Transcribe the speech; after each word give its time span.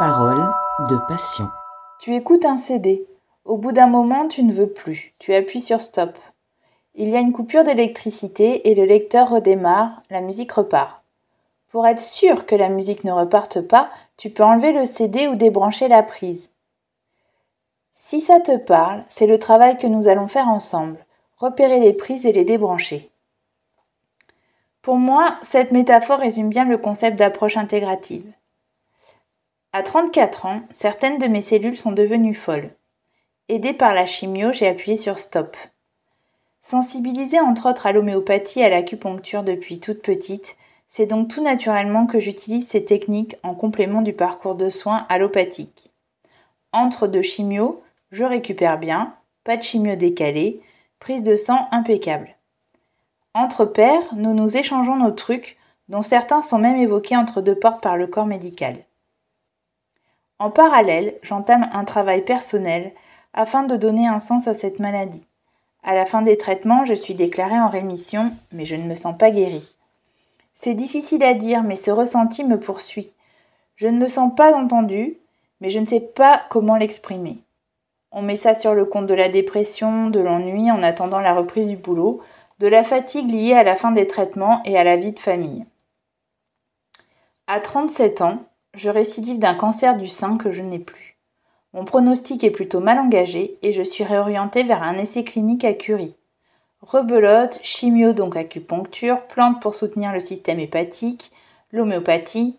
Parole 0.00 0.50
de 0.88 0.96
passion. 1.08 1.50
Tu 1.98 2.14
écoutes 2.14 2.46
un 2.46 2.56
CD. 2.56 3.06
Au 3.44 3.58
bout 3.58 3.72
d'un 3.72 3.86
moment, 3.86 4.28
tu 4.28 4.42
ne 4.42 4.50
veux 4.50 4.70
plus. 4.70 5.12
Tu 5.18 5.34
appuies 5.34 5.60
sur 5.60 5.82
stop. 5.82 6.16
Il 6.94 7.10
y 7.10 7.16
a 7.16 7.20
une 7.20 7.34
coupure 7.34 7.64
d'électricité 7.64 8.70
et 8.70 8.74
le 8.74 8.86
lecteur 8.86 9.28
redémarre, 9.28 10.02
la 10.08 10.22
musique 10.22 10.52
repart. 10.52 11.02
Pour 11.68 11.86
être 11.86 12.00
sûr 12.00 12.46
que 12.46 12.54
la 12.54 12.70
musique 12.70 13.04
ne 13.04 13.12
reparte 13.12 13.60
pas, 13.60 13.90
tu 14.16 14.30
peux 14.30 14.42
enlever 14.42 14.72
le 14.72 14.86
CD 14.86 15.28
ou 15.28 15.34
débrancher 15.34 15.86
la 15.86 16.02
prise. 16.02 16.48
Si 17.92 18.22
ça 18.22 18.40
te 18.40 18.56
parle, 18.56 19.04
c'est 19.06 19.26
le 19.26 19.38
travail 19.38 19.76
que 19.76 19.86
nous 19.86 20.08
allons 20.08 20.28
faire 20.28 20.48
ensemble. 20.48 20.96
Repérer 21.36 21.78
les 21.78 21.92
prises 21.92 22.24
et 22.24 22.32
les 22.32 22.46
débrancher. 22.46 23.10
Pour 24.80 24.96
moi, 24.96 25.36
cette 25.42 25.72
métaphore 25.72 26.20
résume 26.20 26.48
bien 26.48 26.64
le 26.64 26.78
concept 26.78 27.18
d'approche 27.18 27.58
intégrative. 27.58 28.24
À 29.72 29.84
34 29.84 30.46
ans, 30.46 30.62
certaines 30.72 31.18
de 31.18 31.28
mes 31.28 31.40
cellules 31.40 31.76
sont 31.76 31.92
devenues 31.92 32.34
folles. 32.34 32.70
Aidée 33.48 33.72
par 33.72 33.94
la 33.94 34.04
chimio, 34.04 34.52
j'ai 34.52 34.66
appuyé 34.66 34.96
sur 34.96 35.18
stop. 35.18 35.56
Sensibilisée 36.60 37.38
entre 37.38 37.70
autres 37.70 37.86
à 37.86 37.92
l'homéopathie 37.92 38.60
et 38.60 38.64
à 38.64 38.68
l'acupuncture 38.68 39.44
depuis 39.44 39.78
toute 39.78 40.02
petite, 40.02 40.56
c'est 40.88 41.06
donc 41.06 41.28
tout 41.28 41.40
naturellement 41.40 42.06
que 42.06 42.18
j'utilise 42.18 42.66
ces 42.66 42.84
techniques 42.84 43.36
en 43.44 43.54
complément 43.54 44.02
du 44.02 44.12
parcours 44.12 44.56
de 44.56 44.68
soins 44.68 45.06
allopathique. 45.08 45.92
Entre 46.72 47.06
deux 47.06 47.22
chimios, 47.22 47.80
je 48.10 48.24
récupère 48.24 48.76
bien, 48.76 49.14
pas 49.44 49.56
de 49.56 49.62
chimio 49.62 49.94
décalé, 49.94 50.62
prise 50.98 51.22
de 51.22 51.36
sang 51.36 51.68
impeccable. 51.70 52.34
Entre 53.34 53.66
pairs, 53.66 54.14
nous 54.16 54.34
nous 54.34 54.56
échangeons 54.56 54.96
nos 54.96 55.12
trucs, 55.12 55.58
dont 55.88 56.02
certains 56.02 56.42
sont 56.42 56.58
même 56.58 56.76
évoqués 56.76 57.16
entre 57.16 57.40
deux 57.40 57.54
portes 57.54 57.80
par 57.80 57.96
le 57.96 58.08
corps 58.08 58.26
médical. 58.26 58.84
En 60.40 60.50
parallèle, 60.50 61.16
j'entame 61.22 61.68
un 61.74 61.84
travail 61.84 62.22
personnel 62.22 62.92
afin 63.34 63.62
de 63.62 63.76
donner 63.76 64.08
un 64.08 64.18
sens 64.18 64.48
à 64.48 64.54
cette 64.54 64.78
maladie. 64.78 65.26
À 65.82 65.94
la 65.94 66.06
fin 66.06 66.22
des 66.22 66.38
traitements, 66.38 66.86
je 66.86 66.94
suis 66.94 67.14
déclarée 67.14 67.60
en 67.60 67.68
rémission, 67.68 68.32
mais 68.50 68.64
je 68.64 68.74
ne 68.74 68.84
me 68.84 68.94
sens 68.94 69.16
pas 69.18 69.30
guérie. 69.30 69.76
C'est 70.54 70.72
difficile 70.72 71.22
à 71.24 71.34
dire, 71.34 71.62
mais 71.62 71.76
ce 71.76 71.90
ressenti 71.90 72.42
me 72.44 72.58
poursuit. 72.58 73.12
Je 73.76 73.86
ne 73.86 73.98
me 73.98 74.08
sens 74.08 74.34
pas 74.34 74.56
entendue, 74.56 75.18
mais 75.60 75.68
je 75.68 75.78
ne 75.78 75.84
sais 75.84 76.00
pas 76.00 76.40
comment 76.48 76.76
l'exprimer. 76.76 77.42
On 78.10 78.22
met 78.22 78.36
ça 78.36 78.54
sur 78.54 78.72
le 78.72 78.86
compte 78.86 79.06
de 79.06 79.14
la 79.14 79.28
dépression, 79.28 80.08
de 80.08 80.20
l'ennui 80.20 80.70
en 80.70 80.82
attendant 80.82 81.20
la 81.20 81.34
reprise 81.34 81.68
du 81.68 81.76
boulot, 81.76 82.22
de 82.60 82.66
la 82.66 82.82
fatigue 82.82 83.30
liée 83.30 83.52
à 83.52 83.62
la 83.62 83.76
fin 83.76 83.92
des 83.92 84.08
traitements 84.08 84.62
et 84.64 84.78
à 84.78 84.84
la 84.84 84.96
vie 84.96 85.12
de 85.12 85.18
famille. 85.18 85.66
À 87.46 87.60
37 87.60 88.22
ans, 88.22 88.38
je 88.74 88.90
récidive 88.90 89.38
d'un 89.38 89.54
cancer 89.54 89.96
du 89.96 90.06
sein 90.06 90.36
que 90.36 90.52
je 90.52 90.62
n'ai 90.62 90.78
plus. 90.78 91.18
Mon 91.72 91.84
pronostic 91.84 92.42
est 92.44 92.50
plutôt 92.50 92.80
mal 92.80 92.98
engagé 92.98 93.58
et 93.62 93.72
je 93.72 93.82
suis 93.82 94.04
réorientée 94.04 94.62
vers 94.64 94.82
un 94.82 94.98
essai 94.98 95.24
clinique 95.24 95.64
à 95.64 95.72
Curie. 95.72 96.16
Rebelote, 96.82 97.60
chimio 97.62 98.12
donc 98.12 98.36
acupuncture, 98.36 99.26
plantes 99.26 99.60
pour 99.60 99.74
soutenir 99.74 100.12
le 100.12 100.20
système 100.20 100.58
hépatique, 100.58 101.30
l'homéopathie. 101.72 102.58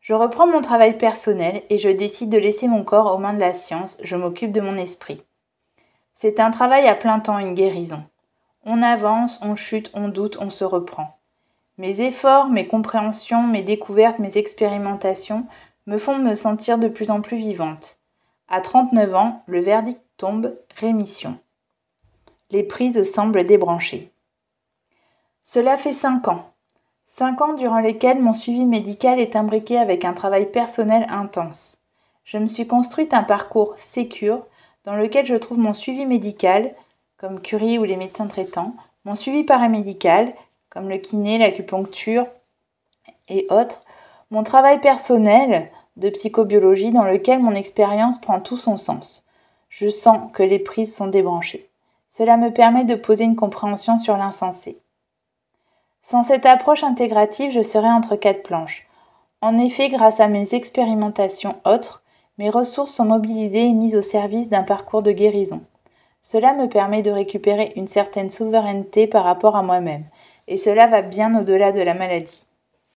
Je 0.00 0.14
reprends 0.14 0.46
mon 0.46 0.62
travail 0.62 0.96
personnel 0.96 1.62
et 1.68 1.78
je 1.78 1.90
décide 1.90 2.30
de 2.30 2.38
laisser 2.38 2.68
mon 2.68 2.84
corps 2.84 3.14
aux 3.14 3.18
mains 3.18 3.34
de 3.34 3.40
la 3.40 3.52
science, 3.52 3.98
je 4.02 4.16
m'occupe 4.16 4.52
de 4.52 4.62
mon 4.62 4.76
esprit. 4.76 5.22
C'est 6.14 6.40
un 6.40 6.50
travail 6.50 6.88
à 6.88 6.94
plein 6.94 7.20
temps, 7.20 7.38
une 7.38 7.54
guérison. 7.54 8.02
On 8.64 8.82
avance, 8.82 9.38
on 9.42 9.56
chute, 9.56 9.90
on 9.94 10.08
doute, 10.08 10.38
on 10.40 10.50
se 10.50 10.64
reprend. 10.64 11.19
Mes 11.80 12.02
efforts, 12.02 12.50
mes 12.50 12.66
compréhensions, 12.66 13.46
mes 13.46 13.62
découvertes, 13.62 14.18
mes 14.18 14.36
expérimentations 14.36 15.46
me 15.86 15.96
font 15.96 16.18
me 16.18 16.34
sentir 16.34 16.76
de 16.76 16.88
plus 16.88 17.10
en 17.10 17.22
plus 17.22 17.38
vivante. 17.38 18.00
À 18.48 18.60
39 18.60 19.14
ans, 19.14 19.42
le 19.46 19.60
verdict 19.60 20.02
tombe 20.18 20.58
rémission. 20.76 21.38
Les 22.50 22.64
prises 22.64 23.10
semblent 23.10 23.46
débranchées. 23.46 24.12
Cela 25.42 25.78
fait 25.78 25.94
5 25.94 26.28
ans. 26.28 26.50
5 27.14 27.40
ans 27.40 27.54
durant 27.54 27.80
lesquels 27.80 28.20
mon 28.20 28.34
suivi 28.34 28.66
médical 28.66 29.18
est 29.18 29.34
imbriqué 29.34 29.78
avec 29.78 30.04
un 30.04 30.12
travail 30.12 30.52
personnel 30.52 31.06
intense. 31.08 31.78
Je 32.24 32.36
me 32.36 32.46
suis 32.46 32.66
construite 32.66 33.14
un 33.14 33.22
parcours 33.22 33.72
sécure 33.78 34.44
dans 34.84 34.96
lequel 34.96 35.24
je 35.24 35.34
trouve 35.34 35.58
mon 35.58 35.72
suivi 35.72 36.04
médical, 36.04 36.74
comme 37.16 37.40
Curie 37.40 37.78
ou 37.78 37.84
les 37.84 37.96
médecins 37.96 38.26
traitants, 38.26 38.74
mon 39.06 39.14
suivi 39.14 39.44
paramédical, 39.44 40.34
comme 40.70 40.88
le 40.88 40.96
kiné, 40.96 41.38
l'acupuncture 41.38 42.26
et 43.28 43.46
autres, 43.50 43.84
mon 44.30 44.44
travail 44.44 44.80
personnel 44.80 45.70
de 45.96 46.08
psychobiologie 46.10 46.92
dans 46.92 47.04
lequel 47.04 47.40
mon 47.40 47.54
expérience 47.54 48.20
prend 48.20 48.40
tout 48.40 48.56
son 48.56 48.76
sens. 48.76 49.24
Je 49.68 49.88
sens 49.88 50.30
que 50.32 50.42
les 50.42 50.58
prises 50.58 50.94
sont 50.94 51.08
débranchées. 51.08 51.68
Cela 52.08 52.36
me 52.36 52.52
permet 52.52 52.84
de 52.84 52.94
poser 52.94 53.24
une 53.24 53.36
compréhension 53.36 53.98
sur 53.98 54.16
l'insensé. 54.16 54.78
Sans 56.02 56.22
cette 56.22 56.46
approche 56.46 56.82
intégrative, 56.82 57.52
je 57.52 57.62
serais 57.62 57.90
entre 57.90 58.16
quatre 58.16 58.42
planches. 58.42 58.86
En 59.42 59.58
effet, 59.58 59.88
grâce 59.88 60.20
à 60.20 60.28
mes 60.28 60.54
expérimentations 60.54 61.56
autres, 61.64 62.02
mes 62.38 62.50
ressources 62.50 62.92
sont 62.92 63.04
mobilisées 63.04 63.66
et 63.66 63.72
mises 63.72 63.96
au 63.96 64.02
service 64.02 64.48
d'un 64.48 64.62
parcours 64.62 65.02
de 65.02 65.12
guérison. 65.12 65.62
Cela 66.22 66.52
me 66.52 66.68
permet 66.68 67.02
de 67.02 67.10
récupérer 67.10 67.72
une 67.76 67.88
certaine 67.88 68.30
souveraineté 68.30 69.06
par 69.06 69.24
rapport 69.24 69.56
à 69.56 69.62
moi-même, 69.62 70.04
et 70.50 70.58
cela 70.58 70.88
va 70.88 71.00
bien 71.00 71.40
au-delà 71.40 71.72
de 71.72 71.80
la 71.80 71.94
maladie. 71.94 72.49